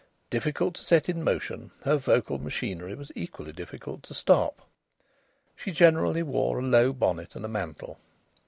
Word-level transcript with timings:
Difficult 0.31 0.73
to 0.77 0.83
set 0.83 1.09
in 1.09 1.23
motion, 1.23 1.69
her 1.83 1.95
vocal 1.95 2.39
machinery 2.39 2.95
was 2.95 3.11
equally 3.13 3.51
difficult 3.53 4.01
to 4.01 4.15
stop. 4.15 4.67
She 5.55 5.69
generally 5.71 6.23
wore 6.23 6.57
a 6.57 6.63
low 6.65 6.91
bonnet 6.91 7.35
and 7.35 7.45
a 7.45 7.47
mantle. 7.47 7.99